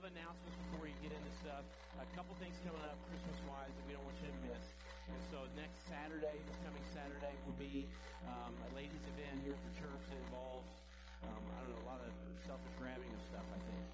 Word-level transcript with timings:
of 0.00 0.08
announcements 0.16 0.56
before 0.72 0.88
you 0.88 0.96
get 1.04 1.12
into 1.12 1.32
stuff. 1.44 1.60
A 2.00 2.08
couple 2.16 2.32
things 2.40 2.56
coming 2.64 2.80
up 2.88 2.96
Christmas-wise 3.12 3.68
that 3.68 3.84
we 3.84 3.92
don't 3.92 4.06
want 4.08 4.16
you 4.24 4.32
to 4.32 4.38
miss. 4.48 4.64
And 5.12 5.20
so 5.28 5.44
next 5.60 5.76
Saturday, 5.92 6.40
this 6.48 6.56
coming 6.64 6.80
Saturday, 6.96 7.36
will 7.44 7.60
be 7.60 7.84
um, 8.24 8.56
a 8.64 8.68
ladies' 8.72 9.04
event 9.12 9.44
here 9.44 9.52
for 9.52 9.68
church 9.76 10.00
that 10.08 10.16
involves 10.24 10.72
um, 11.20 11.44
I 11.52 11.56
don't 11.60 11.76
know, 11.76 11.84
a 11.84 11.88
lot 11.92 12.00
of 12.00 12.12
self-grabbing 12.48 13.12
of 13.12 13.22
stuff, 13.28 13.44
I 13.52 13.60
think. 13.60 13.84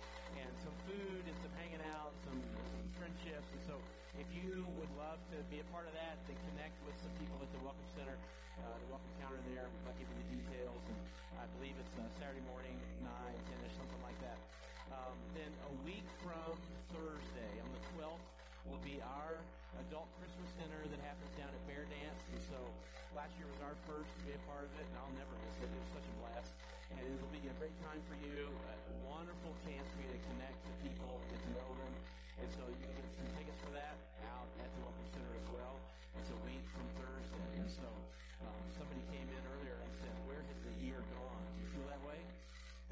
And 0.46 0.52
some 0.62 0.76
food 0.86 1.26
and 1.26 1.34
some 1.42 1.50
hanging 1.58 1.82
out, 1.90 2.14
some, 2.22 2.38
some 2.54 2.86
friendships. 3.02 3.50
And 3.50 3.62
so 3.66 3.74
if 4.14 4.30
you 4.30 4.62
would 4.78 4.92
love 4.94 5.18
to 5.34 5.42
be 5.50 5.58
a 5.58 5.66
part 5.74 5.90
of 5.90 5.94
that, 5.98 6.22
then 6.30 6.38
connect 6.54 6.78
with 6.86 6.94
some 7.02 7.10
people 7.18 7.34
at 7.42 7.50
the 7.50 7.58
Welcome 7.66 7.88
Center, 7.98 8.14
uh, 8.62 8.78
the 8.78 8.94
Welcome 8.94 9.10
Counter 9.18 9.42
there. 9.50 9.66
I'll 9.90 9.98
give 9.98 10.06
you 10.06 10.18
the 10.22 10.28
details. 10.38 10.82
And 10.86 10.98
I 11.42 11.50
believe 11.58 11.74
it's 11.82 11.98
uh, 11.98 12.06
Saturday 12.22 12.46
morning, 12.46 12.78
9, 13.02 13.10
10-ish, 13.10 13.74
something 13.74 14.02
like 14.06 14.22
that. 14.22 14.38
Um, 14.92 15.16
then 15.34 15.52
a 15.66 15.72
week 15.82 16.06
from 16.22 16.54
Thursday, 16.94 17.52
on 17.62 17.68
the 17.72 17.82
12th, 17.98 18.26
will 18.66 18.82
be 18.82 18.98
our 19.02 19.38
adult 19.86 20.10
Christmas 20.18 20.50
dinner 20.58 20.82
that 20.90 21.00
happens 21.02 21.32
down 21.38 21.50
at 21.50 21.62
Bear 21.66 21.86
Dance. 21.90 22.22
And 22.32 22.40
so 22.50 22.58
last 23.14 23.34
year 23.38 23.46
was 23.50 23.60
our 23.62 23.76
first 23.86 24.08
to 24.08 24.20
be 24.26 24.34
a 24.34 24.42
part 24.50 24.66
of 24.66 24.72
it, 24.78 24.86
and 24.86 24.96
I'll 24.98 25.16
never 25.18 25.34
miss 25.46 25.56
it. 25.62 25.68
It 25.70 25.80
was 25.80 25.92
such 25.96 26.06
a 26.06 26.14
blast 26.22 26.50
and 26.94 27.02
it'll 27.02 27.34
be 27.34 27.42
a 27.42 27.56
great 27.58 27.74
time 27.82 27.98
for 28.06 28.14
you. 28.22 28.46
A 28.46 28.76
wonderful 29.10 29.50
chance 29.66 29.86
for 29.90 30.00
you 30.06 30.10
to 30.14 30.22
connect 30.30 30.58
with 30.62 30.76
people, 30.86 31.18
get 31.26 31.40
to 31.42 31.50
know 31.58 31.70
them. 31.82 31.92
And 32.38 32.48
so 32.54 32.62
you 32.68 32.78
can 32.78 32.92
get 32.94 33.08
some 33.16 33.26
tickets 33.34 33.58
for 33.64 33.72
that 33.74 33.96
out 34.30 34.46
at 34.62 34.68
the 34.70 34.80
Welcome 34.86 35.08
Center 35.10 35.34
as 35.34 35.48
well. 35.50 35.74
It's 36.20 36.30
a 36.30 36.40
week 36.46 36.62
from 36.70 36.86
Thursday. 37.00 37.48
And 37.58 37.70
so 37.72 37.88
um, 38.44 38.60
somebody 38.76 39.02
came 39.10 39.26
in 39.26 39.42
earlier 39.56 39.78
and 39.82 39.92
said, 39.98 40.14
where 40.30 40.44
has 40.46 40.58
the 40.62 40.74
year 40.78 41.00
gone? 41.10 41.42
Do 41.56 41.58
you 41.64 41.68
feel 41.74 41.86
that 41.90 42.02
way? 42.06 42.20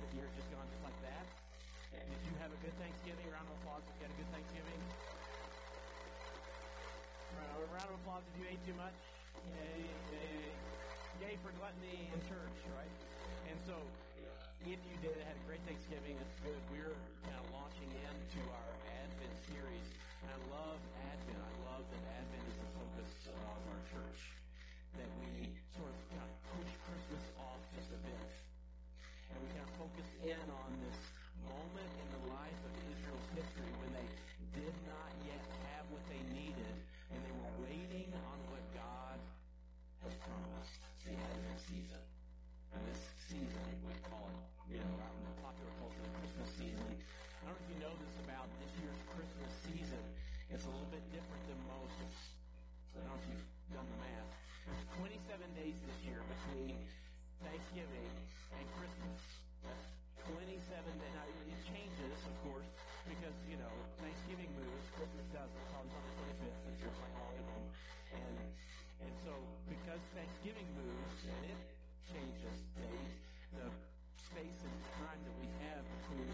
The 0.00 0.08
year's 0.18 0.32
just 0.34 0.50
gone 0.50 0.66
just 0.66 0.82
like 0.82 0.98
that? 1.06 1.43
And 2.04 2.12
did 2.12 2.20
you 2.28 2.36
have 2.44 2.52
a 2.52 2.60
good 2.60 2.76
Thanksgiving? 2.76 3.24
Round 3.32 3.48
of 3.48 3.56
applause 3.64 3.80
if 3.88 3.96
you 3.96 4.04
had 4.04 4.12
a 4.12 4.18
good 4.20 4.28
Thanksgiving. 4.28 4.80
Right, 7.32 7.48
a 7.48 7.64
round 7.72 7.88
of 7.88 7.96
applause 8.04 8.20
if 8.28 8.34
you 8.36 8.44
ate 8.44 8.60
too 8.68 8.76
much. 8.76 8.92
Yay, 9.56 9.88
yay, 10.12 10.52
yay 11.24 11.34
for 11.40 11.48
gluttony 11.56 12.12
in 12.12 12.20
church, 12.28 12.58
right? 12.76 12.92
And 13.48 13.56
so, 13.64 13.80
if 14.68 14.80
you 14.84 14.96
did, 15.00 15.16
had 15.24 15.32
a 15.32 15.44
great 15.48 15.64
Thanksgiving. 15.64 16.20
Good. 16.44 16.60
We're 16.68 16.92
kind 17.24 17.40
of 17.40 17.48
launching 17.56 17.88
into 17.88 18.40
our 18.52 18.70
Advent 19.00 19.34
series. 19.48 19.88
I 20.28 20.36
love 20.52 20.80
Advent. 21.08 21.40
I 21.40 21.54
love 21.72 21.84
that 21.88 22.04
Advent 22.20 22.44
is 22.52 22.56
the 22.60 22.68
focus 22.76 23.10
of 23.32 23.36
our 23.40 23.80
church. 23.88 24.20
That 25.00 25.08
we 25.24 25.56
sort 25.72 25.88
of 25.88 26.00
kind 26.12 26.28
of 26.28 26.32
push 26.52 26.70
Christmas 26.84 27.24
off 27.40 27.60
just 27.72 27.96
a 27.96 28.00
bit. 28.04 28.28
And 29.32 29.36
we 29.40 29.48
kind 29.56 29.64
of 29.64 29.72
focus 29.80 30.08
in 30.20 30.44
on 30.52 30.70
this 30.84 31.13
moment 31.50 31.90
in 32.00 32.08
the 32.16 32.22
life 32.32 32.60
of 32.64 32.72
Israel's 32.88 33.28
history 33.36 33.72
when 33.84 33.90
they 33.96 34.08
did 34.56 34.74
not 34.88 35.10
yet 35.26 35.42
have 35.74 35.84
what 35.92 36.04
they 36.08 36.20
needed 36.32 36.74
and 37.12 37.18
they 37.20 37.34
were 37.36 37.54
waiting 37.68 38.08
on 38.14 38.38
what 38.48 38.64
God 38.72 39.18
has 40.04 40.14
promised. 40.24 40.80
The 41.04 41.12
Advent 41.12 41.60
season. 41.68 42.00
And 42.72 42.80
this 42.88 43.02
season, 43.28 43.64
we 43.84 43.92
call 44.08 44.24
it, 44.32 44.40
you 44.72 44.80
know, 44.80 44.92
out 45.04 45.12
in 45.12 45.24
the 45.28 45.36
popular 45.44 45.68
culture, 45.76 46.00
the 46.00 46.16
Christmas 46.16 46.48
season. 46.56 46.88
I 47.44 47.52
don't 47.52 47.52
know 47.52 47.60
if 47.60 47.68
you 47.68 47.78
know 47.84 47.92
this 48.00 48.16
about 48.24 48.48
this 48.56 48.72
year's 48.80 49.00
Christmas 49.12 49.52
season. 49.68 50.00
It's 50.48 50.64
a 50.64 50.72
little 50.72 50.88
bit 50.88 51.04
different 51.12 51.44
than 51.44 51.60
most. 51.68 51.92
It's, 52.08 52.22
I 52.96 53.04
don't 53.04 53.12
know 53.12 53.20
if 53.20 53.26
you've 53.28 53.48
done 53.76 53.84
the 53.84 54.00
math. 54.00 54.32
There's 54.64 54.84
27 54.96 55.44
days 55.60 55.76
this 55.84 55.98
year 56.08 56.24
between 56.24 56.80
Thanksgiving 57.44 58.08
and 58.56 58.64
Christmas. 58.80 59.33
That's 60.74 60.90
27 60.90 61.06
days. 61.06 61.54
It 61.54 61.60
changes, 61.70 62.18
of 62.26 62.34
course, 62.42 62.66
because, 63.06 63.36
you 63.46 63.54
know, 63.62 63.70
Thanksgiving 64.02 64.50
moves, 64.58 64.86
Christmas 64.98 65.22
doesn't. 65.30 65.54
It's 65.54 65.70
on 65.70 65.86
the 65.86 66.02
25th 66.18 66.66
if 66.66 66.76
you're 66.82 66.96
playing 66.98 67.14
along 67.14 67.46
home. 67.46 67.66
And, 68.10 68.36
and 69.06 69.14
so, 69.22 69.38
because 69.70 70.02
Thanksgiving 70.18 70.66
moves, 70.74 71.30
and 71.30 71.42
it 71.46 71.60
changes 72.10 72.58
days. 72.74 73.14
The 73.54 73.70
space 74.18 74.60
and 74.66 74.74
time 74.98 75.20
that 75.22 75.36
we 75.38 75.46
have 75.62 75.86
between 75.86 76.26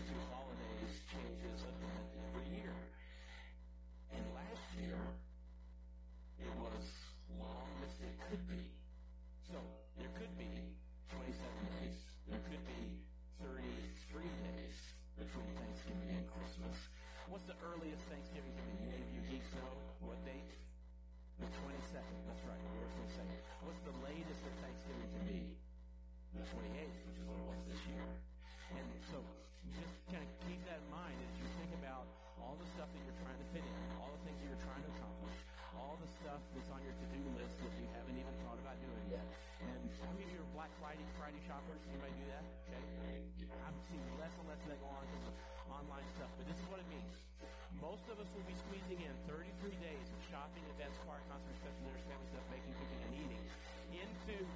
into 54.30 54.46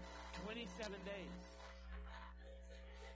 27 0.46 0.94
days. 1.02 1.42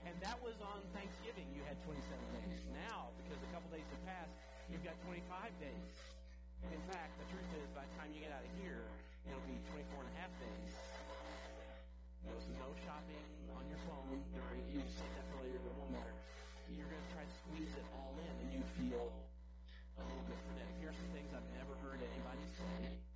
And 0.07 0.15
that 0.23 0.39
was 0.43 0.55
on 0.63 0.79
Thanksgiving. 0.95 1.47
You 1.55 1.63
had 1.67 1.79
27 1.87 1.95
days. 2.35 2.59
Now, 2.87 3.11
because 3.19 3.39
a 3.39 3.49
couple 3.51 3.67
days 3.71 3.87
have 3.95 4.03
passed, 4.07 4.35
you've 4.67 4.83
got 4.83 4.95
25 5.07 5.23
days. 5.59 5.91
In 6.71 6.81
fact, 6.91 7.15
the 7.19 7.27
truth 7.31 7.51
is, 7.63 7.67
by 7.71 7.87
the 7.87 7.93
time 7.99 8.11
you 8.11 8.19
get 8.23 8.35
out 8.35 8.43
of 8.43 8.51
here, 8.59 8.83
it'll 9.27 9.43
be 9.47 9.55
24 9.71 10.03
and 10.03 10.09
a 10.11 10.15
half 10.19 10.31
days. 10.39 10.75
No, 12.27 12.35
no 12.59 12.67
shopping 12.83 13.27
on 13.55 13.63
your 13.71 13.79
phone 13.87 14.19
during, 14.35 14.63
you 14.67 14.83
said 14.83 15.07
that 15.15 15.27
earlier, 15.39 15.59
but 15.63 15.71
it 15.71 15.77
won't 15.79 15.95
matter. 15.95 16.15
You're 16.67 16.91
going 16.91 16.99
to 16.99 17.11
try 17.15 17.23
to 17.23 17.35
squeeze 17.47 17.71
it 17.71 17.87
all 17.95 18.11
in, 18.19 18.33
and 18.43 18.49
you 18.51 18.61
feel 18.75 19.07
a 19.07 20.03
little 20.03 20.25
bit 20.27 20.39
frenetic. 20.43 20.75
Here's 20.83 20.99
some 20.99 21.11
things 21.15 21.31
I've 21.31 21.51
never 21.55 21.75
heard 21.79 22.03
anybody 22.03 22.43
say 22.59 23.08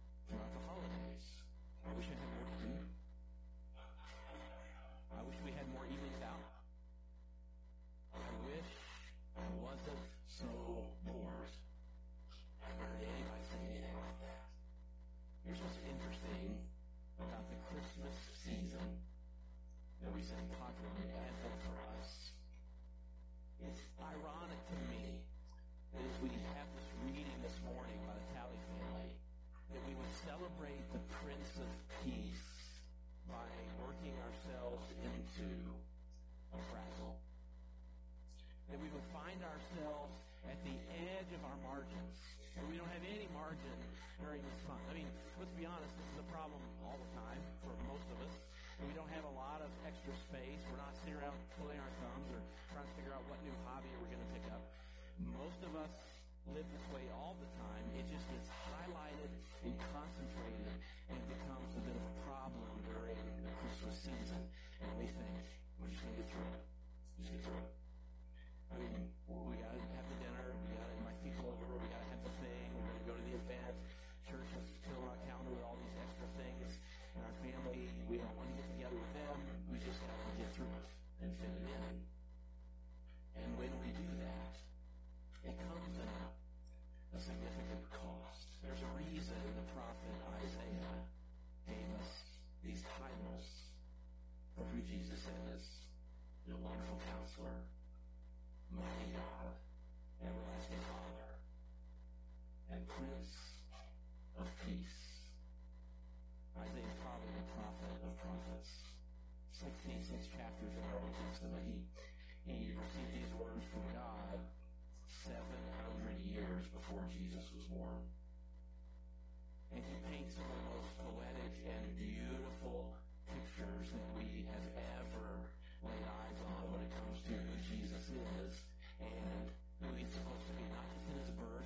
new 53.44 53.56
hobby 53.68 53.92
we're 54.00 54.08
going 54.08 54.24
to 54.24 54.32
pick 54.32 54.48
up. 54.56 54.64
Most 55.20 55.60
of 55.68 55.76
us 55.76 55.92
live 56.56 56.64
this 56.72 56.86
way 56.96 57.04
all 57.12 57.36
the 57.44 57.50
time. 57.60 57.84
It 57.92 58.08
just 58.08 58.24
gets 58.32 58.48
highlighted 58.72 59.32
and 59.68 59.76
concentrated 59.92 60.72
and 61.12 61.20
becomes 61.28 61.72
a 61.76 61.82
bit 61.84 61.92
of 61.92 62.04
a 62.08 62.16
problem 62.24 62.72
during 62.88 63.20
the 63.44 63.52
Christmas 63.60 64.00
season. 64.00 64.40
And 64.80 64.90
we 64.96 65.12
think, 65.12 65.36
we're 65.76 65.92
just 65.92 66.00
going 66.08 66.16
to 66.16 66.20
get 66.24 66.28
through 66.32 66.50
it. 66.56 66.64
Just 67.20 67.32
get 67.36 67.42
through 67.44 67.60
it. 67.60 67.70
I 68.72 68.76
mean, 68.80 68.96
we 69.28 69.60
got 69.60 69.76
to 69.76 69.84
have 69.92 70.08
the 70.08 70.18
dinner. 70.24 70.46
We 70.64 70.80
got 70.80 70.88
to 70.88 70.96
invite 71.04 71.20
people 71.20 71.52
over. 71.52 71.68
We 71.84 71.88
got 71.92 72.00
to 72.00 72.10
have 72.16 72.24
the 72.24 72.34
thing. 72.40 72.66
We're 72.80 72.88
going 72.88 73.02
to 73.04 73.08
go 73.12 73.16
to 73.20 73.26
the 73.28 73.36
event. 73.44 73.76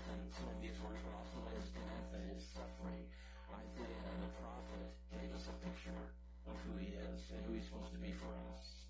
and 0.08 0.32
some 0.32 0.48
of 0.48 0.56
Soviets 0.56 0.80
were 0.80 0.96
proselytes 1.04 1.70
to 1.76 1.80
Anthony's 1.84 2.46
suffering. 2.56 3.04
Isaiah 3.52 4.16
the 4.24 4.32
prophet 4.40 4.88
gave 5.12 5.30
us 5.36 5.46
a 5.52 5.56
picture 5.64 6.02
of 6.48 6.56
who 6.64 6.80
he 6.80 6.96
is 6.96 7.20
and 7.36 7.40
who 7.44 7.56
he's 7.60 7.68
supposed 7.68 7.92
to 7.92 8.00
be 8.00 8.16
for 8.16 8.32
us. 8.52 8.88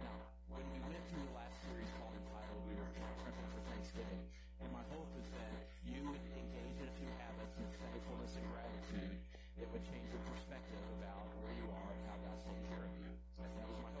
Now, 0.00 0.16
when 0.46 0.62
we 0.70 0.80
went 0.86 1.02
through 1.10 1.26
the 1.26 1.34
last 1.34 1.58
series 1.66 1.90
called 1.98 2.14
Entitled, 2.16 2.62
we 2.70 2.74
were 2.78 2.90
prepping 2.94 3.48
for 3.50 3.62
Thanksgiving. 3.74 4.22
And 4.62 4.70
my 4.70 4.84
hope 4.94 5.10
is 5.18 5.26
that 5.34 5.54
you 5.82 6.08
would 6.08 6.24
engage 6.38 6.76
in 6.80 6.86
a 6.88 6.94
few 6.96 7.10
habits 7.20 7.54
of 7.58 7.66
thankfulness 7.76 8.32
and 8.38 8.46
gratitude 8.54 9.16
that 9.58 9.66
would 9.74 9.84
change 9.84 10.06
your 10.08 10.22
perspective 10.24 10.82
about 11.02 11.28
where 11.42 11.52
you 11.52 11.66
are 11.68 11.90
and 11.92 12.02
how 12.08 12.16
God's 12.24 12.42
taking 12.46 12.64
care 12.70 12.84
of 12.86 12.94
you. 12.96 13.10
So 13.36 13.44
That 13.44 13.66
was 13.68 13.78
my 13.84 13.92
hope. 13.92 13.99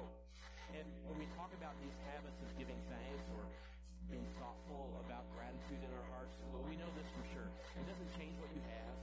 It 7.80 7.88
doesn't 7.88 8.12
change 8.20 8.36
what 8.36 8.52
you 8.52 8.60
have. 8.60 9.00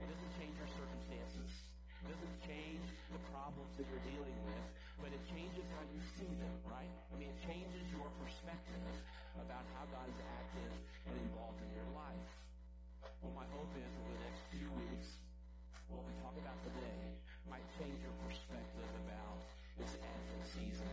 It 0.00 0.08
doesn't 0.08 0.32
change 0.40 0.56
your 0.56 0.70
circumstances. 0.72 1.50
It 2.00 2.08
doesn't 2.08 2.36
change 2.48 2.88
the 3.12 3.20
problems 3.28 3.68
that 3.76 3.84
you're 3.84 4.06
dealing 4.08 4.38
with, 4.48 4.64
but 4.96 5.12
it 5.12 5.20
changes 5.28 5.68
how 5.76 5.84
you 5.92 6.00
see 6.16 6.32
them, 6.40 6.56
right? 6.64 6.88
I 7.12 7.20
mean, 7.20 7.28
it 7.28 7.40
changes 7.44 7.84
your 7.92 8.08
perspective 8.24 8.88
about 9.36 9.68
how 9.76 9.84
God's 9.92 10.16
active 10.40 10.72
and 11.04 11.14
involved 11.20 11.60
in 11.68 11.70
your 11.76 11.90
life. 11.92 12.28
Well, 13.20 13.36
my 13.36 13.44
hope 13.52 13.68
is 13.76 13.92
over 13.92 14.12
the 14.16 14.22
next 14.24 14.40
few 14.48 14.72
weeks, 14.72 15.20
what 15.92 16.00
we 16.08 16.12
talk 16.24 16.32
about 16.40 16.56
today 16.64 17.20
might 17.44 17.64
change 17.76 18.00
your 18.00 18.16
perspective 18.24 18.88
about 19.04 19.44
this 19.76 20.00
Advent 20.00 20.44
season 20.48 20.88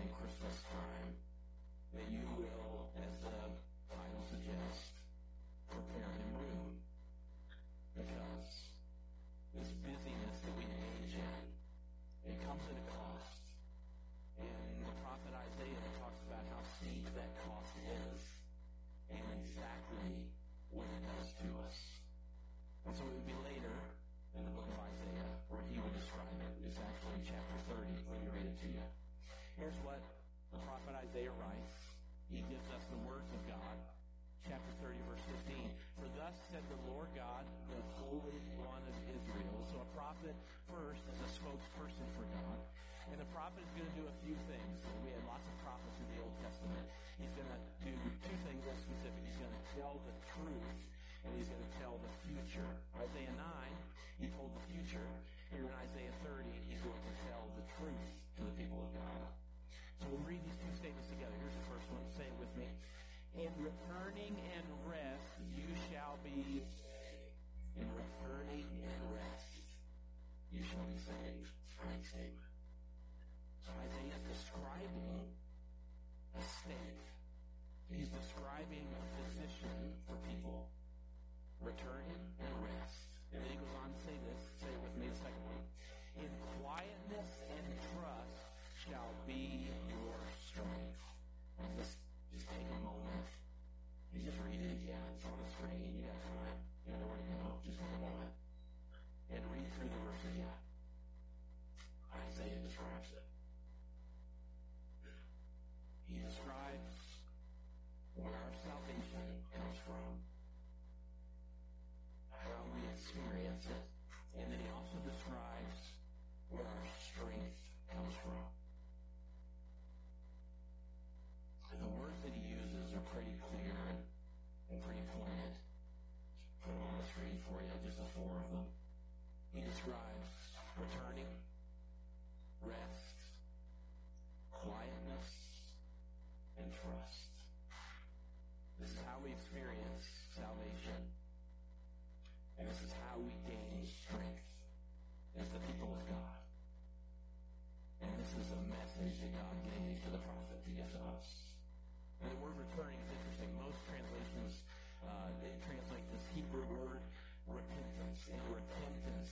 most 153.72 153.88
translations 153.88 154.68
uh, 155.08 155.32
translate 155.64 156.04
this 156.12 156.28
Hebrew 156.36 156.68
word 156.76 157.00
repentance. 157.48 158.20
And 158.28 158.44
repentance 158.52 159.32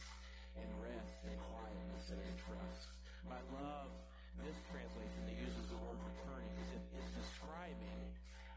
and 0.55 0.69
rest 0.79 1.19
and 1.27 1.35
quietness 1.51 2.07
and 2.15 2.23
trust. 2.39 2.87
My 3.27 3.43
love 3.59 3.91
this 4.39 4.55
translation 4.71 5.27
that 5.27 5.35
uses 5.35 5.67
the 5.67 5.75
word 5.83 5.99
returning 6.07 6.55
is, 6.55 6.71
it 6.71 7.03
is 7.03 7.07
describing 7.19 7.99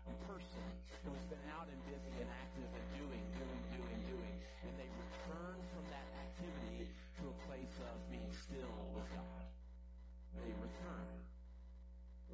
a 0.06 0.14
person 0.30 0.62
who's 1.02 1.26
been 1.26 1.46
out 1.50 1.66
and 1.66 1.80
busy 1.90 2.14
and 2.14 2.30
active 2.30 2.70
and 2.70 2.86
doing, 3.02 3.24
doing, 3.34 3.62
doing, 3.74 4.00
doing, 4.06 4.34
and 4.62 4.72
they 4.78 4.86
return 4.86 5.58
from 5.74 5.84
that 5.90 6.06
activity 6.14 6.86
to 7.18 7.26
a 7.26 7.36
place 7.50 7.74
of 7.90 7.98
being 8.06 8.30
still 8.30 8.78
with 8.94 9.06
God. 9.18 9.50
They 10.46 10.54
return. 10.62 11.31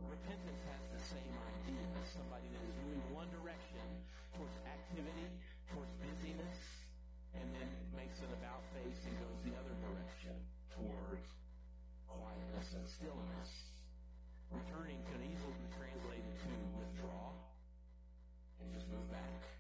Repentance 0.07 0.63
has 0.71 0.83
the 0.95 1.03
same 1.11 1.35
idea 1.35 1.83
as 1.99 2.07
somebody 2.15 2.47
that 2.55 2.63
is 2.63 2.77
moving 2.87 3.03
one 3.11 3.27
direction 3.35 3.83
towards 4.39 4.55
activity, 4.63 5.27
towards 5.75 5.91
busyness, 5.99 6.61
and 7.35 7.47
then 7.51 7.71
makes 7.97 8.23
an 8.23 8.31
about 8.39 8.63
face 8.71 9.03
and 9.09 9.15
goes 9.19 9.41
the 9.43 9.55
other 9.59 9.75
direction 9.83 10.35
towards 10.71 11.27
quietness 12.07 12.69
and 12.79 12.87
stillness. 12.87 13.51
Returning 14.55 15.03
can 15.11 15.21
easily 15.27 15.57
be 15.59 15.69
translated 15.75 16.35
to 16.47 16.53
withdraw 16.79 17.35
and 18.63 18.71
just 18.71 18.87
move 18.89 19.11
back. 19.11 19.58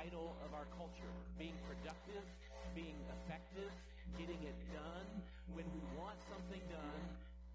idol 0.00 0.36
of 0.46 0.54
our 0.56 0.68
culture. 0.78 1.12
Being 1.36 1.56
productive, 1.68 2.24
being 2.72 2.96
effective, 3.20 3.72
getting 4.16 4.40
it 4.44 4.56
done. 4.72 5.08
When 5.52 5.66
we 5.74 5.82
want 5.98 6.16
something 6.32 6.62
done, 6.72 7.02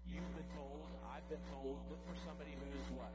you've 0.06 0.30
been 0.36 0.50
told, 0.54 0.86
I've 1.10 1.26
been 1.26 1.42
told, 1.50 1.82
look 1.90 2.02
for 2.06 2.16
somebody 2.22 2.54
who 2.54 2.68
is 2.78 2.88
what? 2.94 3.14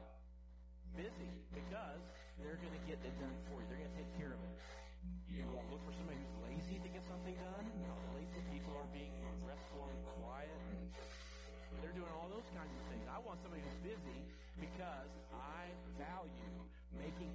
Busy. 0.97 1.31
Because 1.55 2.03
they're 2.41 2.59
going 2.59 2.75
to 2.75 2.83
get 2.89 2.99
it 3.01 3.15
done 3.21 3.37
for 3.47 3.61
you. 3.61 3.65
They're 3.71 3.79
going 3.79 3.93
to 3.95 3.99
take 3.99 4.11
care 4.19 4.33
of 4.35 4.41
it. 4.43 4.53
You 5.27 5.43
won't 5.51 5.67
look 5.67 5.83
for 5.83 5.95
somebody 5.97 6.19
who's 6.21 6.37
lazy 6.47 6.77
to 6.79 6.89
get 6.89 7.03
something 7.09 7.35
done. 7.35 7.65
No, 7.83 7.95
lazy 8.15 8.39
people 8.53 8.71
are 8.77 8.87
being 8.93 9.11
restful 9.43 9.89
and 9.89 9.99
quiet. 10.21 10.61
They're 11.81 11.95
doing 11.97 12.13
all 12.15 12.29
those 12.29 12.45
kinds 12.53 12.69
of 12.69 12.83
things. 12.87 13.03
I 13.09 13.17
want 13.25 13.41
somebody 13.41 13.65
who's 13.65 13.97
busy 13.97 14.21
because 14.61 15.11
I 15.33 15.73
value 15.97 16.55
making 16.93 17.33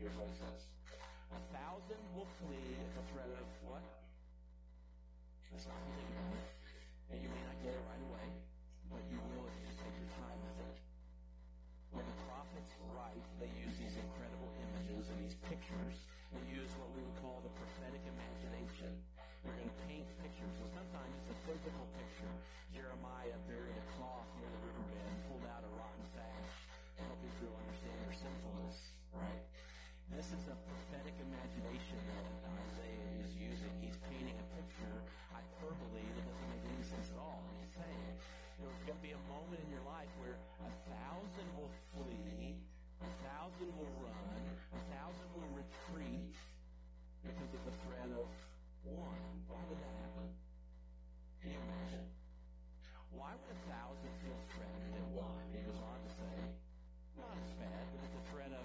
your 0.00 0.16
voice 0.16 0.32
says. 0.40 0.64
A 1.36 1.40
thousand 1.52 2.00
will 2.16 2.24
flee 2.40 2.72
at 2.72 2.90
the 2.96 3.04
threat 3.12 3.28
of 3.36 3.48
what? 3.68 3.84
That's 5.52 5.68
not 5.68 5.76
believe 5.92 6.16
about. 6.16 6.40
And 7.12 7.20
you 7.20 7.28
may 7.28 7.44
not 7.44 7.60
get 7.60 7.76
it 7.76 7.84
right 7.84 8.04
away, 8.08 8.26
but 8.88 9.04
you 9.12 9.20
will 9.20 9.44
if 9.44 9.54
you 9.60 9.68
take 9.76 9.92
your 10.00 10.08
time 10.16 10.40
with 10.40 10.56
it. 10.72 10.76
When 11.92 12.06
the 12.08 12.16
prophets 12.24 12.72
write, 12.96 13.20
they 13.44 13.52
use 13.60 13.76
these 13.76 14.00
incredible 14.00 14.48
images 14.56 15.12
and 15.12 15.20
these 15.20 15.36
pictures. 15.52 16.00
They 16.32 16.48
use 16.48 16.72
what 16.80 16.88
we 16.96 17.04
would 17.04 17.18
call 17.20 17.44
the 17.44 17.52
prophetic 17.60 18.00
imagination. 18.08 18.96
We're 19.44 19.52
going 19.52 19.68
to 19.68 19.80
paint 19.84 20.08
pictures, 20.24 20.56
and 20.64 20.70
sometimes 20.80 21.12
it's 21.12 21.36
a 21.36 21.38
physical 21.44 21.84
picture. 21.92 22.32
Jeremiah 22.72 23.36
buried 23.44 23.76
a 23.76 23.86
cloth 24.00 24.28
near 24.40 24.48
the 24.48 24.60
riverbed 24.64 24.96
and 24.96 25.18
pulled 25.28 25.44
out 25.44 25.60
a 25.60 25.70
rotten 25.76 26.04
thatch 26.16 26.50
to 26.96 27.00
help 27.04 27.20
Israel 27.20 27.52
understand 27.68 27.96
their 28.06 28.16
sinfulness, 28.16 28.96
right? 29.12 29.49
This 30.10 30.26
is 30.34 30.42
a 30.50 30.58
prophetic 30.66 31.14
imagination 31.22 31.98
that 32.10 32.26
Isaiah 32.42 33.10
is 33.22 33.30
using. 33.38 33.70
He's 33.78 33.94
painting 34.10 34.34
a 34.34 34.46
picture, 34.58 35.06
hyperbole, 35.30 36.02
that 36.02 36.24
doesn't 36.26 36.50
make 36.50 36.66
any 36.66 36.82
sense 36.82 37.14
at 37.14 37.18
all. 37.22 37.38
He's 37.62 37.70
saying, 37.78 38.04
there's 38.58 38.82
going 38.90 38.98
to 38.98 39.06
be 39.06 39.14
a 39.14 39.22
moment 39.30 39.62
in 39.62 39.70
your 39.70 39.86
life 39.86 40.10
where 40.18 40.34
a 40.66 40.70
thousand 40.90 41.46
will 41.54 41.70
flee, 41.94 42.58
a 43.00 43.10
thousand 43.22 43.70
will 43.78 43.94
run, 44.02 44.42
a 44.74 44.82
thousand 44.90 45.28
will 45.30 45.50
retreat 45.54 46.34
because 47.22 47.50
of 47.54 47.62
the 47.70 47.74
threat 47.86 48.10
of 48.10 48.26
one. 48.82 49.24
Why 49.46 49.62
would 49.70 49.78
that 49.78 49.94
happen? 49.94 50.26
Can 51.38 51.54
you 51.54 51.60
imagine? 51.70 52.04
Why 53.14 53.30
would 53.38 53.50
a 53.54 53.60
thousand 53.70 54.10
feel 54.20 54.38
threatened 54.58 54.90
at 54.90 55.08
one? 55.14 55.46
He 55.54 55.62
goes 55.64 55.78
on 55.80 56.02
to 56.02 56.10
say, 56.18 56.34
not 57.14 57.32
as 57.40 57.52
bad, 57.56 57.84
but 57.94 58.04
it's 58.04 58.12
the 58.12 58.24
threat 58.34 58.52
of 58.52 58.64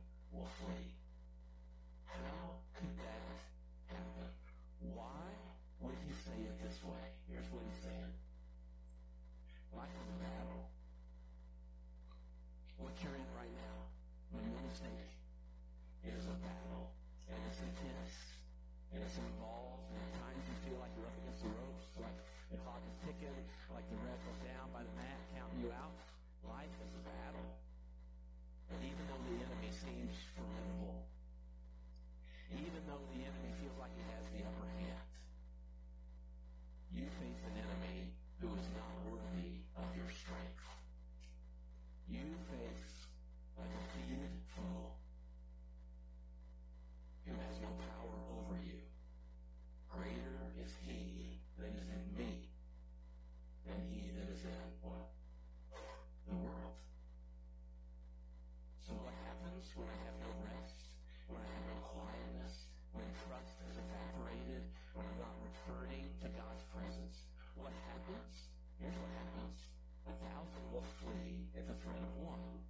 Here's 68.81 68.97
what 68.97 69.13
happens. 69.13 69.61
A 70.09 70.13
thousand 70.25 70.65
will 70.73 70.81
flee 70.97 71.45
at 71.53 71.69
the 71.69 71.77
threat 71.85 72.01
of 72.01 72.17
one, 72.17 72.65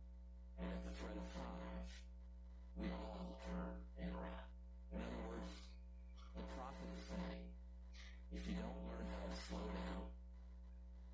and 0.59 0.67
at 0.67 0.83
the 0.83 0.91
threat 0.99 1.15
of 1.15 1.23
five, 1.31 1.87
we 2.75 2.91
all 2.91 3.39
turn 3.47 3.79
and 3.95 4.11
run. 4.11 4.43
In 4.91 4.99
other 4.99 5.23
words, 5.31 5.71
the 6.35 6.43
prophet 6.51 6.83
is 6.99 7.07
saying, 7.07 7.47
if 8.35 8.43
you 8.43 8.59
don't 8.59 8.83
learn 8.91 9.07
how 9.07 9.23
to 9.23 9.37
slow 9.39 9.63
down 9.63 10.03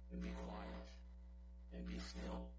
and 0.09 0.17
be 0.17 0.33
quiet 0.33 0.89
and 1.77 1.85
be 1.85 2.01
still, 2.01 2.56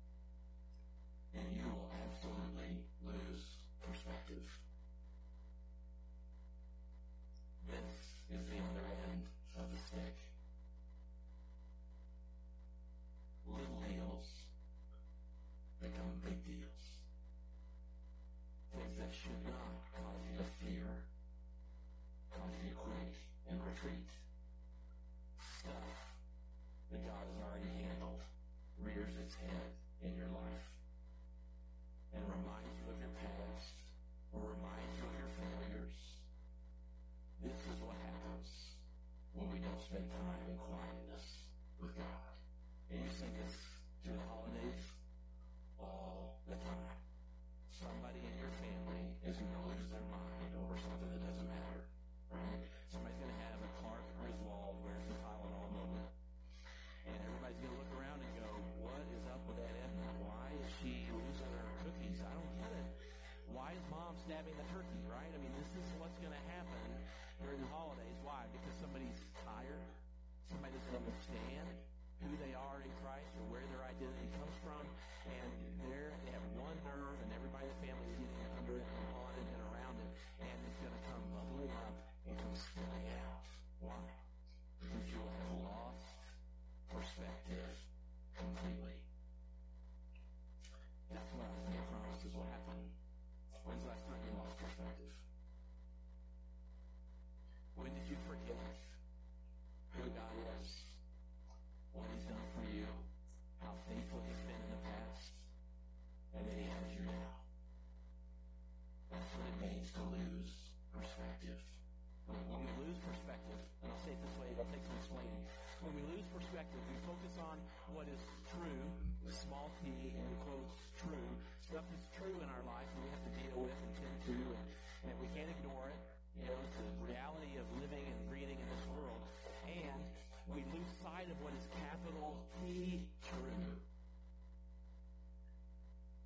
perspective, 116.58 116.82
we 116.90 116.98
focus 117.06 117.38
on 117.38 117.54
what 117.94 118.10
is 118.10 118.18
true, 118.50 118.82
the 119.22 119.30
small 119.30 119.70
t, 119.78 120.10
in 120.10 120.26
quotes, 120.42 120.90
true, 120.98 121.30
stuff 121.62 121.86
that's 121.86 122.10
true 122.10 122.34
in 122.34 122.48
our 122.50 122.64
life 122.66 122.82
that 122.82 122.98
we 122.98 123.10
have 123.14 123.22
to 123.22 123.34
deal 123.38 123.62
with 123.62 123.76
and 123.78 123.94
tend 123.94 124.18
to, 124.26 124.34
and, 124.34 124.66
and 125.06 125.14
we 125.22 125.30
can't 125.38 125.46
ignore 125.54 125.86
it. 125.86 126.02
You 126.34 126.50
know, 126.50 126.58
it's 126.66 126.74
the 126.82 126.90
reality 126.98 127.62
of 127.62 127.66
living 127.78 128.02
and 128.02 128.18
breathing 128.26 128.58
in 128.58 128.66
this 128.74 128.82
world. 128.90 129.22
And 129.70 130.02
we 130.50 130.66
lose 130.74 130.90
sight 130.98 131.30
of 131.30 131.38
what 131.46 131.54
is 131.54 131.70
capital 131.78 132.42
T 132.58 133.06
true. 133.22 133.62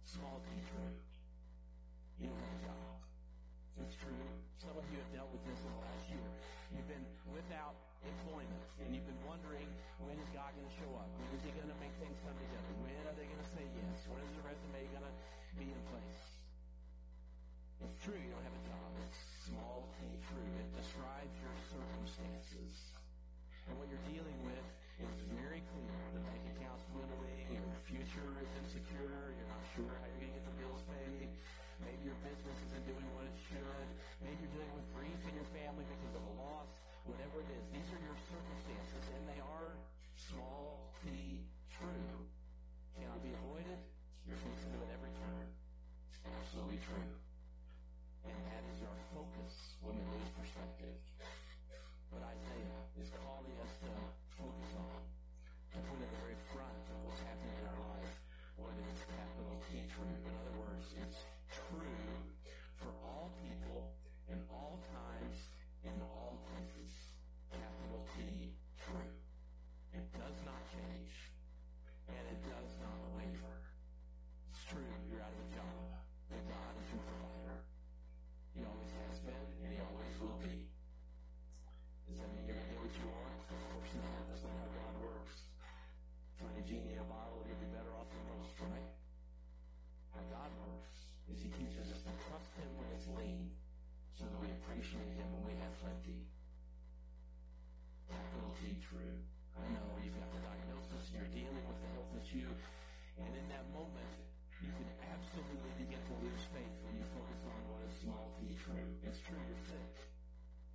Small 0.08 0.40
t 0.48 0.64
true. 0.64 0.96
You 2.16 2.32
don't 2.32 2.40
have 2.40 2.56
a 2.56 2.62
job. 2.72 2.96
It's 3.84 4.00
true. 4.00 4.24
Some 4.56 4.80
of 4.80 4.84
you 4.88 4.96
have 4.96 5.12
dealt 5.12 5.28
with 5.28 5.44
this 5.44 5.60
in 5.60 5.68
the 5.76 5.80
last 5.84 6.08
year. 6.08 6.24
You've 6.72 6.88
been 6.88 7.04
without 7.28 7.76
employment, 8.04 8.62
and 8.82 8.94
you've 8.94 9.06
been 9.06 9.21
when 10.12 10.20
is 10.20 10.28
God 10.36 10.52
going 10.52 10.68
to 10.68 10.76
show 10.76 10.92
up? 11.00 11.08
When 11.16 11.32
is 11.32 11.40
He 11.40 11.56
going 11.56 11.72
to 11.72 11.80
make 11.80 11.96
things 11.96 12.12
come 12.20 12.36
together? 12.36 12.72
When 12.84 13.00
are 13.08 13.16
they 13.16 13.24
going 13.24 13.40
to 13.40 13.50
say 13.56 13.64
yes? 13.64 13.96
When 14.12 14.20
is 14.20 14.32
the 14.36 14.44
resume 14.44 14.84
going 14.92 15.08
to 15.08 15.14
be 15.56 15.72
in 15.72 15.80
place? 15.88 16.20
It's 17.80 17.96
true 18.04 18.20
you 18.20 18.28
don't 18.28 18.44
have 18.44 18.52
a 18.52 18.64
job. 18.68 18.88
It's 19.08 19.16
small 19.48 19.88
t 19.96 20.04
true. 20.28 20.52
It 20.60 20.68
describes 20.76 21.32
your 21.40 21.56
circumstances. 21.64 22.92
And 23.72 23.80
what 23.80 23.88
you're 23.88 24.04
dealing 24.12 24.36
with 24.44 24.68
is 25.00 25.16
very 25.32 25.64
clear. 25.64 25.96
The 26.12 26.20
bank 26.28 26.44
account's 26.60 26.84
dwindling, 26.92 27.48
your 27.48 27.72
future 27.88 28.28
is 28.36 28.50
insecure, 28.68 29.32
you're 29.32 29.48
not 29.48 29.64
sure 29.72 29.96
how 29.96 30.04
you're 30.12 30.28
going 30.28 30.36
to 30.36 30.36
get 30.36 30.44
the 30.44 30.56
bills 30.60 30.84
paid. 30.92 31.32
Maybe 31.80 32.12
your 32.12 32.20
business 32.20 32.58
isn't 32.68 32.84
doing 32.84 33.08
what 33.16 33.24
it 33.32 33.38
should. 33.48 33.88
Maybe 34.20 34.44
you're 34.44 34.60
dealing 34.60 34.76
with 34.76 34.86
grief 34.92 35.20
in 35.24 35.40
your 35.40 35.48
family 35.56 35.88
because 35.88 36.20
of 36.20 36.24
a 36.28 36.34
loss. 36.36 36.68
Whatever 37.08 37.40
it 37.40 37.48
is, 37.56 37.64
these 37.72 37.88
are 37.96 38.02
your 38.04 38.18
circumstances, 38.28 39.04
and 39.16 39.24
they 39.26 39.40
are 39.40 39.72
small 40.30 40.92
t 41.02 41.42
true. 41.72 42.28
Cannot 42.94 43.22
be 43.24 43.32
avoided. 43.32 43.80
You're 44.28 44.38
facing 44.38 44.70
them 44.70 44.84
at 44.86 44.94
every 44.94 45.10
turn. 45.18 45.46
It's 46.12 46.20
absolutely 46.22 46.78
true. 46.84 47.10
And 48.28 48.36
that 48.52 48.62
is 48.70 48.78
our 48.86 49.00
focus 49.10 49.54
when 49.82 49.98
we 49.98 50.04
lose 50.14 50.30
perspective. 50.38 50.94
But 52.12 52.22
Isaiah 52.22 52.82
is 53.00 53.08
calling 53.18 53.56
us 53.64 53.72
to 53.82 53.90
focus 54.38 54.70
on 54.78 55.00
and 55.74 55.80
put 55.88 55.98
at 55.98 56.06
the 56.06 56.20
very 56.20 56.38
front 56.52 56.84
of 56.92 56.96
what's 57.08 57.22
happening 57.24 57.56
in 57.56 57.66
our 57.72 57.82
life 57.96 58.14
what 58.60 58.76
is 58.78 59.00
capital 59.08 59.56
T 59.66 59.82
true. 59.90 60.06
In 60.06 60.34
other 60.38 60.54
words, 60.60 60.86
it's 60.94 61.24
true 61.50 62.06
for 62.78 62.92
all 63.02 63.32
people 63.40 63.90
in 64.28 64.38
all 64.52 64.78
times 64.92 65.36
in 65.82 65.96
all 65.98 66.38
places. 66.46 66.61
Plenty. 95.82 96.22
Capital 98.06 98.54
T 98.62 98.78
true. 98.86 99.18
I 99.58 99.66
know 99.74 99.98
you've 99.98 100.14
got 100.14 100.30
the 100.30 100.40
diagnosis, 100.46 101.10
you're 101.10 101.28
dealing 101.34 101.66
with 101.66 101.78
the 101.82 101.90
health 101.98 102.12
issue, 102.22 102.50
and 103.18 103.30
in 103.34 103.46
that 103.50 103.66
moment, 103.74 104.14
you 104.62 104.70
can 104.78 104.88
absolutely 105.10 105.74
begin 105.82 105.98
to 105.98 106.14
lose 106.22 106.44
faith 106.54 106.76
when 106.86 106.94
you 106.94 107.04
focus 107.10 107.42
on 107.50 107.58
what 107.66 107.82
is 107.82 107.92
small 107.98 108.30
t 108.38 108.54
true. 108.62 108.78
It's 109.02 109.18
true 109.26 109.42
you're 109.42 109.66
sick. 109.66 109.92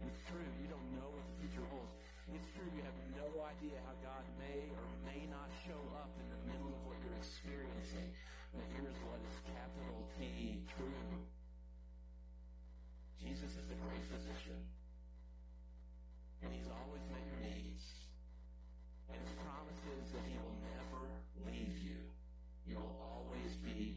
It's 0.03 0.21
true 0.27 0.43
you 0.59 0.67
don't 0.67 0.91
know 0.91 1.07
what 1.07 1.23
the 1.23 1.35
future 1.39 1.65
holds. 1.71 1.95
It's 2.27 2.51
true 2.53 2.67
you 2.75 2.83
have 2.83 2.99
no 3.15 3.47
idea 3.47 3.79
how 3.87 3.95
God 4.03 4.27
may 4.35 4.67
or 4.67 4.85
may 5.07 5.23
not 5.31 5.47
show 5.63 5.79
up 5.95 6.11
in 6.19 6.27
the 6.27 6.41
middle 6.51 6.75
of 6.75 6.81
what 6.83 6.99
you're 6.99 7.15
experiencing. 7.15 8.11
But 8.51 8.67
here's 8.75 8.99
what 9.07 9.23
is 9.23 9.39
capital 9.47 10.03
T 10.19 10.67
true. 10.75 11.23
Jesus 13.17 13.57
is 13.57 13.65
the 13.67 13.79
great 13.81 14.05
physician. 14.11 14.76
And 16.47 16.55
he's 16.55 16.71
always 16.71 17.03
met 17.11 17.19
your 17.27 17.43
needs. 17.43 17.83
And 19.11 19.19
his 19.19 19.35
promise 19.43 19.83
is 19.99 20.15
that 20.15 20.23
he 20.31 20.39
will 20.39 20.55
never 20.63 21.03
leave 21.43 21.75
you. 21.75 22.07
You 22.63 22.79
will 22.79 22.95
always 23.03 23.59
be 23.59 23.96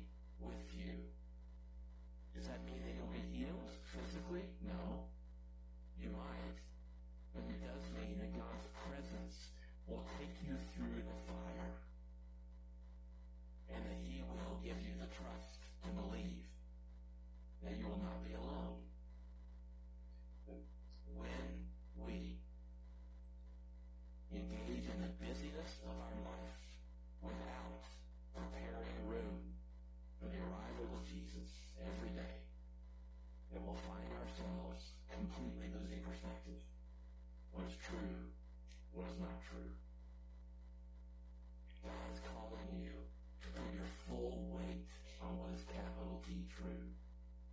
true. 46.61 46.85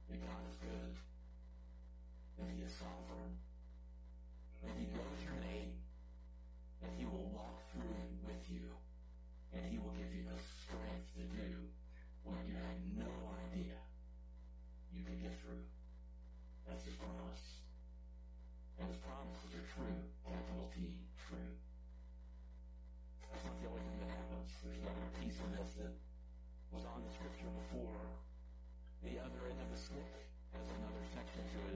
That 0.10 0.20
God 0.20 0.43
is 0.52 0.58
good. 0.60 0.93
That 2.38 2.52
He 2.52 2.63
is 2.63 2.74
sovereign. 2.74 3.46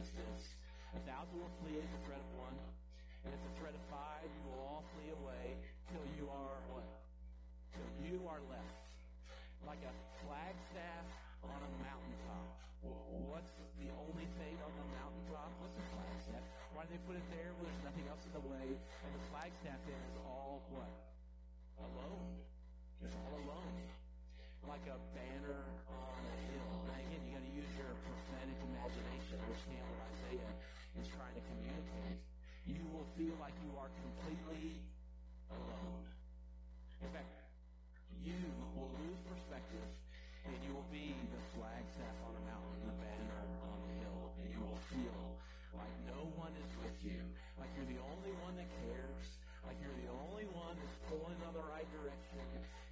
A 0.01 1.01
thousand 1.05 1.37
will 1.37 1.53
flee 1.61 1.77
at 1.77 1.85
the 1.93 2.01
threat 2.09 2.17
of 2.17 2.31
one, 2.41 2.57
and 3.21 3.29
at 3.29 3.37
the 3.37 3.53
threat 3.61 3.69
of 3.69 3.85
five 3.93 4.25
you 4.25 4.41
will 4.49 4.57
all 4.65 4.81
flee 4.97 5.13
away 5.13 5.53
till 5.93 6.01
you 6.17 6.25
are 6.25 6.57
what? 6.73 6.89
Till 7.69 7.85
you 8.09 8.17
are 8.25 8.41
left. 8.49 8.81
Like 9.61 9.77
a 9.85 9.93
flagstaff 10.25 11.05
on 11.45 11.53
a 11.53 11.71
mountaintop. 11.85 12.49
What's 13.29 13.53
the 13.77 13.93
only 13.93 14.25
thing 14.41 14.57
on 14.65 14.73
the 14.73 14.87
mountaintop? 14.97 15.53
What's 15.61 15.77
a 15.77 15.85
flagstaff? 15.93 16.45
Why 16.73 16.81
do 16.89 16.97
they 16.97 17.01
put 17.05 17.21
it 17.21 17.27
there 17.37 17.53
when 17.61 17.69
there's 17.69 17.85
nothing 17.85 18.09
else 18.09 18.25
in 18.25 18.33
the 18.33 18.45
way. 18.49 18.73
And 18.73 19.11
the 19.13 19.23
flagstaff 19.29 19.85
is 19.85 20.17
all 20.25 20.65
what? 20.73 20.89
Alone. 21.77 22.41
It's 23.05 23.13
all 23.21 23.37
alone. 23.37 24.00
Like 24.67 24.85
a 24.87 24.97
banner 25.17 25.63
on 25.89 26.21
a 26.21 26.37
hill. 26.47 26.73
And 26.87 26.95
again, 27.03 27.21
you 27.27 27.33
got 27.35 27.43
to 27.43 27.53
use 27.53 27.71
your 27.75 27.91
prophetic 28.05 28.57
imagination. 28.61 29.35
Understand 29.41 29.83
what 29.89 29.99
Isaiah 30.15 30.53
is 31.01 31.07
trying 31.11 31.35
to 31.35 31.43
communicate. 31.49 32.21
You 32.63 32.85
will 32.93 33.07
feel 33.17 33.35
like 33.41 33.57
you 33.65 33.73
are 33.75 33.89
completely 33.89 34.79
alone. 35.49 36.05
In 37.01 37.09
fact, 37.09 37.33
you 38.21 38.37
will 38.77 38.93
lose 39.01 39.19
perspective 39.25 39.87
and 40.45 40.57
you 40.65 40.73
will 40.73 40.89
be 40.89 41.13
the 41.33 41.41
flagstaff 41.57 42.17
on 42.25 42.33
a 42.37 42.43
mountain, 42.45 42.81
the 42.85 42.97
banner 43.01 43.41
on 43.65 43.77
the 43.85 43.93
hill, 44.01 44.33
and 44.41 44.45
you 44.49 44.61
will 44.61 44.81
feel 44.89 45.21
like 45.77 45.93
no 46.05 46.29
one 46.37 46.53
is 46.57 46.71
with 46.81 46.97
you, 47.01 47.21
like 47.61 47.69
you're 47.77 47.89
the 47.89 48.01
only 48.01 48.33
one 48.41 48.57
that 48.57 48.69
cares, 48.81 49.25
like 49.65 49.77
you're 49.81 49.99
the 50.01 50.09
only 50.29 50.49
one 50.53 50.73
that's 50.81 50.97
pulling 51.09 51.37
in 51.37 51.51
the 51.53 51.65
right 51.69 51.85
direction, 51.93 52.41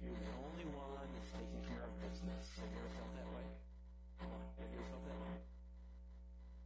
you're 0.00 0.16
the 0.16 0.32
only 0.40 0.66
one 0.72 1.06
that's 1.12 1.32
taking 1.36 1.62
care 1.68 1.84
of 1.84 1.92
business. 2.00 2.44
Have 2.56 2.68
you 2.72 2.80
ever 2.80 2.92
felt 2.96 3.12
that 3.20 3.28
way? 3.36 3.46
Come 4.20 4.32
on, 4.32 4.42
have 4.56 4.68
you 4.72 4.80
ever 4.80 4.88
felt 4.88 5.04
that 5.04 5.18
way? 5.20 5.36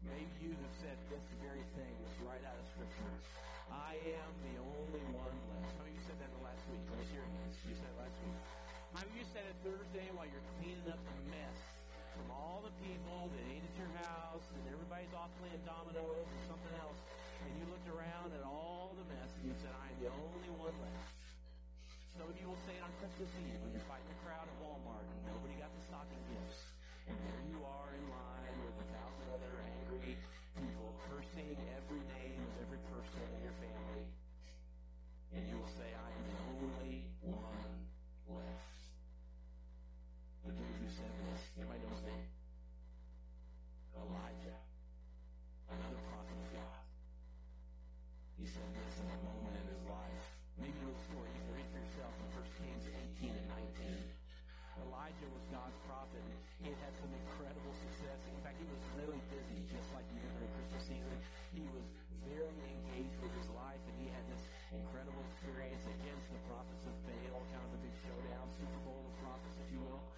Maybe 0.06 0.34
you 0.38 0.52
have 0.54 0.74
said 0.78 0.98
this 1.10 1.24
very 1.42 1.64
thing 1.74 1.92
that's 1.98 2.18
right 2.22 2.42
out 2.46 2.54
of 2.54 2.66
Scripture. 2.70 3.14
I 3.72 3.98
am 3.98 4.30
the 4.44 4.56
only 4.62 5.04
one 5.16 5.34
left. 5.50 5.74
Some 5.74 5.88
of 5.88 5.92
you 5.92 6.02
said 6.06 6.18
that 6.20 6.30
last 6.44 6.62
week. 6.70 6.84
Let 6.92 7.00
me 7.00 7.06
hear. 7.10 7.24
You 7.64 7.74
said 7.74 7.88
it 7.88 7.98
last 7.98 8.16
week. 8.20 8.38
How 8.92 9.02
many 9.08 9.24
you 9.24 9.26
said 9.32 9.48
it 9.48 9.56
Thursday 9.64 10.06
while 10.14 10.28
you're 10.28 10.46
cleaning 10.60 10.86
up 10.92 11.00
the 11.00 11.16
mess 11.32 11.58
from 12.14 12.30
all 12.30 12.62
the 12.62 12.74
people 12.84 13.32
that 13.32 13.44
ate 13.50 13.64
at 13.64 13.74
your 13.74 13.90
house 14.04 14.44
and 14.54 14.62
everybody's 14.70 15.10
off 15.16 15.32
playing 15.42 15.58
dominoes 15.66 16.28
or 16.28 16.40
something 16.46 16.74
else, 16.78 17.00
and 17.42 17.50
you 17.58 17.64
looked 17.72 17.88
around 17.90 18.30
at 18.36 18.44
all 18.46 18.94
the 18.94 19.06
mess 19.10 19.30
and 19.40 19.50
you 19.50 19.56
said, 19.58 19.72
I 19.74 19.90
am 19.90 19.96
the 19.98 20.12
only 20.12 20.50
one 20.60 20.76
left. 20.78 21.13
Some 22.14 22.30
of 22.30 22.38
you 22.38 22.46
will 22.46 22.62
say 22.62 22.78
it 22.78 22.82
on 22.86 22.94
Christmas 23.02 23.26
Eve 23.42 23.58
when 23.58 23.74
you're 23.74 23.88
fighting 23.90 24.06
the 24.06 24.20
crowd 24.22 24.46
at 24.46 24.56
Walmart 24.62 25.02
and 25.02 25.18
nobody 25.26 25.58
got 25.58 25.74
the 25.74 25.82
stocking 25.82 26.22
gifts. 26.30 26.62
And 27.10 27.18
there 27.18 27.42
you 27.50 27.58
are 27.66 27.90
in 27.90 28.06
line 28.06 28.54
with 28.62 28.86
a 28.86 28.88
thousand 28.94 29.26
other 29.34 29.50
angry 29.66 30.14
people 30.54 30.94
cursing 31.10 31.58
every 31.74 32.02
name 32.14 32.38
of 32.38 32.54
every 32.70 32.78
person 32.86 33.18
in 33.34 33.40
your 33.42 33.56
family. 33.58 34.06
And 35.34 35.42
you 35.50 35.58
will 35.58 35.74
say, 35.74 35.90
I 35.90 36.08
am 36.14 36.22
the 36.30 36.38
only 36.54 37.10
one 37.18 37.82
left. 38.30 38.78
The 40.46 40.54
dude 40.54 40.78
who 40.86 40.88
said 40.94 41.10
this, 41.34 41.42
anybody 41.58 41.82
know 41.82 41.98
his 41.98 42.06
name? 42.06 42.30
Elijah, 43.98 44.63
He 56.64 56.72
had 56.72 56.80
had 56.80 56.96
some 56.96 57.12
incredible 57.12 57.76
success. 57.76 58.16
In 58.24 58.40
fact, 58.40 58.56
he 58.56 58.64
was 58.64 58.80
really 58.96 59.20
busy, 59.28 59.68
just 59.68 59.84
like 59.92 60.08
you 60.08 60.16
during 60.16 60.48
Christmas 60.56 60.96
season. 60.96 61.16
He 61.52 61.60
was 61.68 61.84
very 62.24 62.56
engaged 62.72 63.20
with 63.20 63.36
his 63.36 63.52
life, 63.52 63.84
and 63.84 63.92
he 64.00 64.08
had 64.08 64.24
this 64.32 64.40
incredible 64.72 65.20
experience 65.28 65.84
against 65.84 66.24
the 66.32 66.40
prophets 66.48 66.88
of 66.88 66.96
Baal, 67.04 67.44
kind 67.52 67.68
of 67.68 67.72
a 67.76 67.80
big 67.84 67.92
showdown, 68.08 68.48
Super 68.56 68.80
Bowl 68.80 68.96
of 68.96 69.12
prophets, 69.20 69.60
if 69.60 69.68
you 69.76 69.80
will. 69.84 70.08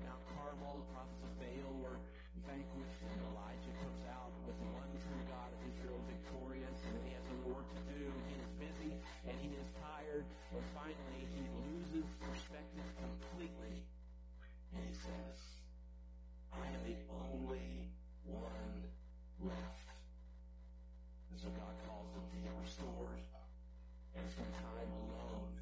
Mount 0.00 0.24
Carmel, 0.32 0.80
the 0.80 0.88
prophets 0.96 1.20
of 1.20 1.32
Baal 1.36 1.76
were 1.76 2.00
vanquished, 2.48 3.00
and 3.04 3.20
Elijah 3.28 3.74
comes 3.84 4.00
out 4.08 4.32
with 4.48 4.56
the 4.56 4.68
one 4.72 4.88
true 4.96 5.22
God 5.28 5.52
of 5.52 5.60
Israel 5.68 6.00
victorious, 6.08 6.78
and 6.88 7.04
he 7.04 7.12
has 7.12 7.26
a 7.28 7.38
work 7.52 7.68
to 7.76 7.80
do, 7.92 8.00
and 8.00 8.24
he 8.32 8.36
is 8.40 8.48
busy, 8.56 8.92
and 9.28 9.36
he 9.44 9.52
is 9.60 9.68
tired, 9.76 10.24
and 10.56 10.64
finally 10.72 11.22
he 11.36 11.44
loses 11.68 12.08
perspective 12.16 12.88
completely, 12.96 13.77
and 14.74 14.82
he 14.84 14.94
says, 14.94 15.36
I 16.52 16.64
am 16.66 16.82
the 16.84 16.98
only 17.08 17.88
one 18.24 18.88
left. 19.40 19.88
And 21.30 21.36
so 21.38 21.48
God 21.54 21.74
calls 21.86 22.10
him 22.12 22.24
to 22.28 22.38
get 22.42 22.54
restored 22.60 23.22
and 24.16 24.24
spend 24.28 24.52
time 24.58 24.90
alone, 25.06 25.54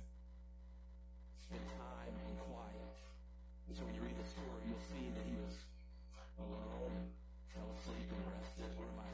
spend 1.42 1.66
time 1.76 2.14
in 2.26 2.34
quiet. 2.48 2.94
And 3.68 3.72
so 3.76 3.84
when 3.84 3.94
you 3.94 4.02
read 4.02 4.16
the 4.16 4.28
story, 4.30 4.62
you'll 4.66 4.86
see 4.88 5.10
that 5.12 5.24
he 5.26 5.36
was 5.38 5.56
alone 6.40 6.94
and 6.94 7.06
fell 7.52 7.68
asleep 7.76 8.08
and 8.08 8.22
rested. 8.30 8.70
One 8.78 8.88
of 8.88 8.96
my 8.96 9.10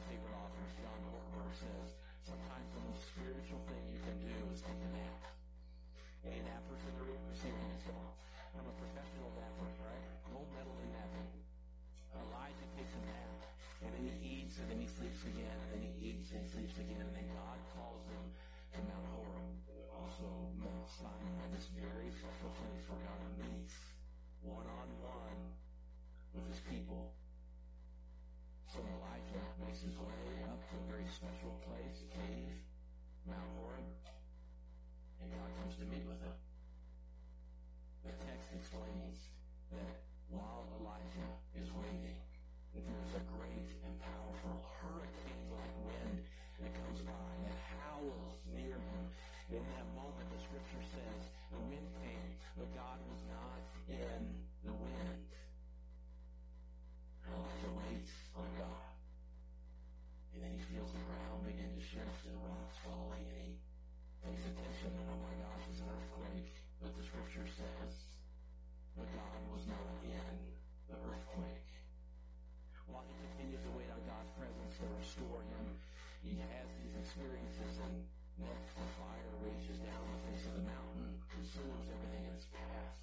he 76.23 76.39
has 76.39 76.67
these 76.79 76.95
experiences, 76.95 77.83
and 77.83 78.07
next 78.39 78.71
the 78.79 78.87
fire 78.95 79.35
rages 79.43 79.83
down 79.83 80.07
the 80.07 80.19
face 80.31 80.47
of 80.47 80.55
the 80.55 80.63
mountain, 80.63 81.19
consumes 81.27 81.91
everything 81.91 82.23
in 82.23 82.33
its 82.33 82.47
path. 82.47 82.95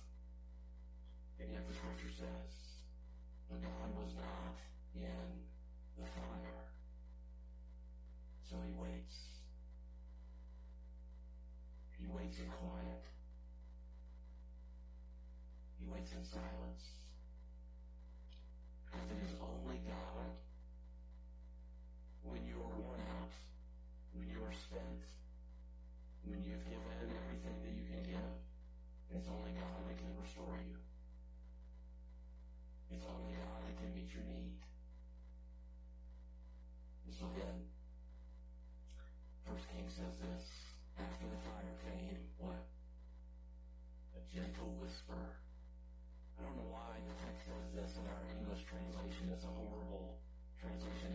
And 1.37 1.53
yet 1.53 1.69
the 1.69 1.77
scripture 1.77 2.13
says, 2.17 2.53
but 3.53 3.61
God 3.61 3.93
was 4.01 4.17
not 4.17 4.57
in 4.97 5.45
the 6.01 6.09
fire. 6.17 6.65
So 8.49 8.57
he 8.65 8.73
waits. 8.73 9.17
He 12.01 12.07
waits 12.09 12.41
in 12.41 12.49
quiet. 12.49 13.05
He 15.79 15.87
waits 15.87 16.13
in 16.17 16.25
silence. 16.25 16.85
Because 18.87 19.07
it 19.13 19.21
is 19.29 19.37
only 19.39 19.79
God 19.87 20.50
when 22.31 22.47
you 22.47 22.57
are 22.63 22.75
worn 22.79 23.03
out, 23.19 23.35
when 24.15 24.31
you 24.31 24.39
are 24.47 24.55
spent, 24.55 25.03
when 26.23 26.39
you've 26.47 26.63
given 26.63 26.95
everything 27.03 27.59
that 27.67 27.75
you 27.75 27.85
can 27.91 28.03
give, 28.07 28.31
it's 29.11 29.27
only 29.27 29.51
God 29.59 29.83
that 29.91 29.99
can 29.99 30.15
restore 30.15 30.55
you. 30.63 30.79
It's 32.95 33.07
only 33.07 33.35
God 33.35 33.61
that 33.67 33.75
can 33.83 33.91
meet 33.95 34.11
your 34.15 34.23
need. 34.31 34.55
And 37.07 37.13
so 37.19 37.27
then, 37.35 37.67
First 39.43 39.67
King 39.75 39.91
says 39.91 40.15
this, 40.23 40.47
after 40.95 41.27
the 41.27 41.41
fire 41.43 41.75
came, 41.83 42.23
what? 42.39 42.63
A 44.15 44.23
gentle 44.31 44.71
whisper. 44.79 45.19
I 46.39 46.47
don't 46.47 46.55
know 46.55 46.71
why 46.71 46.95
the 47.03 47.15
text 47.27 47.51
says 47.51 47.67
this 47.75 47.91
in 47.99 48.07
our 48.07 48.23
English 48.31 48.63
translation. 48.71 49.35
It's 49.35 49.43
a 49.43 49.51
horrible 49.51 50.23
translation. 50.63 51.10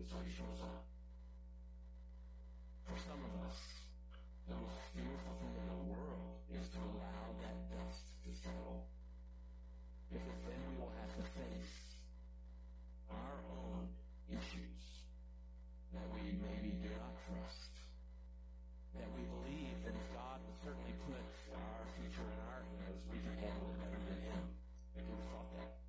is 0.00 0.08
what 0.16 0.24
shows 0.32 0.60
up. 0.64 0.88
For 2.88 2.96
some 3.04 3.20
of 3.20 3.32
us, 3.44 3.60
the 4.48 4.56
most 4.56 4.80
fearful 4.96 5.34
thing 5.36 5.52
in 5.60 5.66
the 5.68 5.82
world 5.92 6.40
is 6.48 6.64
to 6.72 6.80
allow 6.80 7.36
that 7.44 7.56
dust 7.68 8.08
to 8.24 8.30
settle. 8.40 8.88
Because 10.08 10.40
then 10.48 10.60
we 10.72 10.74
will 10.80 10.90
have 10.96 11.12
to 11.20 11.24
face 11.36 11.76
our 13.12 13.36
own 13.52 13.92
issues 14.32 14.82
that 15.92 16.06
we 16.16 16.32
maybe 16.40 16.80
do 16.80 16.90
not 16.96 17.14
trust. 17.28 17.70
That 18.96 19.06
we 19.14 19.22
believe 19.28 19.84
that 19.84 19.94
if 19.94 20.06
God 20.16 20.40
would 20.48 20.58
certainly 20.64 20.96
put 21.04 21.22
our 21.54 21.84
future 22.00 22.24
in 22.24 22.40
our 22.48 22.64
hands, 22.64 23.04
we 23.12 23.20
could 23.20 23.36
handle 23.36 23.68
it 23.68 23.78
better 23.84 24.00
than 24.08 24.20
Him. 24.32 24.42
Have 24.96 25.06
we 25.06 25.20
thought 25.28 25.48
that? 25.60 25.79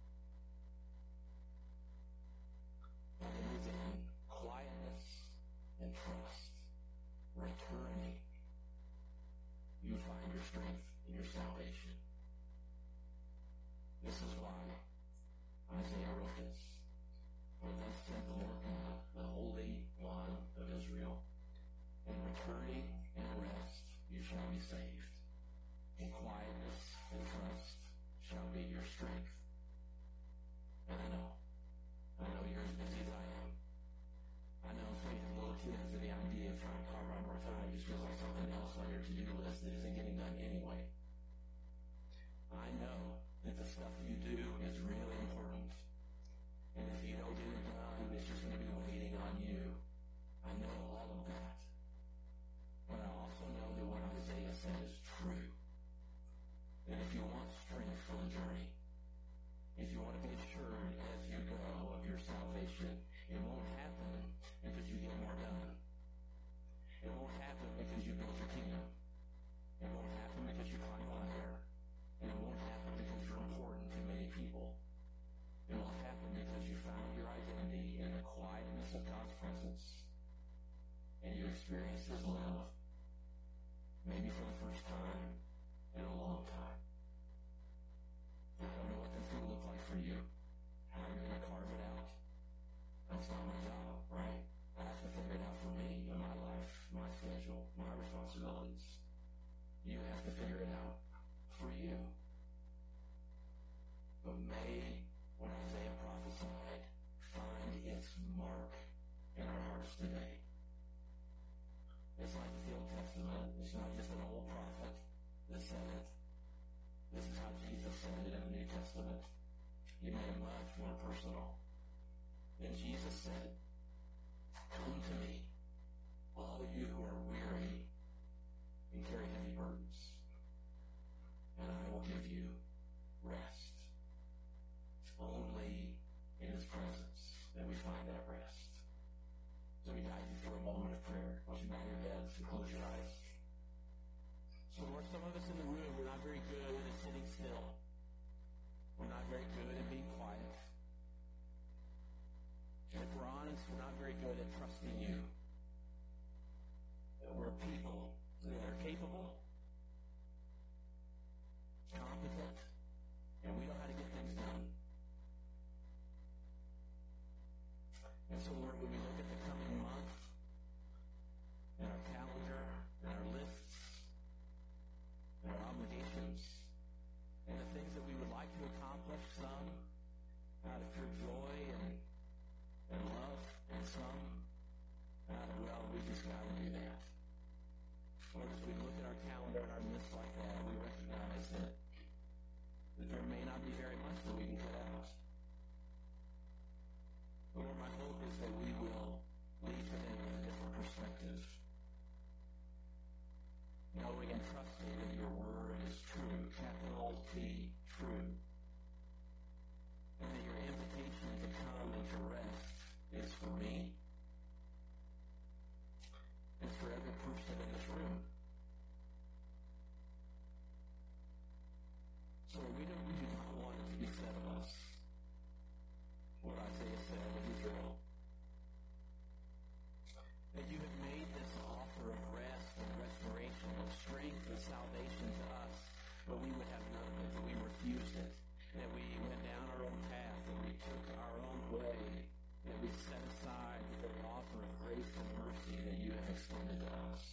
offering 244.52 244.76
grace 244.84 245.12
and 245.16 245.28
mercy 245.40 245.76
that 245.86 245.98
you 246.04 246.12
have 246.12 246.36
extended 246.36 246.80
to 246.80 246.88
us. 247.14 247.31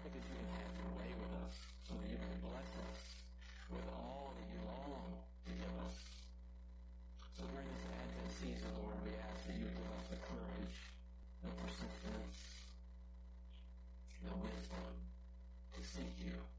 because 0.00 0.24
you 0.24 0.32
can 0.32 0.48
have 0.56 0.72
your 0.80 0.92
way 0.96 1.10
with 1.12 1.32
us 1.44 1.56
so 1.84 1.92
that 1.92 2.08
you 2.08 2.16
can 2.16 2.36
bless 2.40 2.70
us 2.88 3.00
with 3.68 3.84
all 3.92 4.32
that 4.32 4.46
you 4.48 4.60
long 4.64 5.12
to 5.44 5.50
give 5.52 5.74
us. 5.84 5.96
So 7.36 7.44
during 7.44 7.68
this 7.68 7.84
Advent 7.84 8.32
season, 8.32 8.72
Lord, 8.80 8.96
we 9.04 9.12
ask 9.20 9.44
that 9.44 9.56
you 9.60 9.68
give 9.68 9.90
us 9.92 10.06
the 10.08 10.20
courage, 10.24 10.78
the 11.44 11.52
persistence, 11.52 12.40
the 14.24 14.32
wisdom 14.40 14.88
to 15.76 15.80
seek 15.84 16.16
you. 16.16 16.49